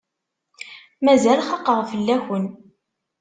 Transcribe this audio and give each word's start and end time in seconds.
Mazal 1.03 1.39
xaqeɣ 1.47 1.79
fell-aken. 1.91 2.45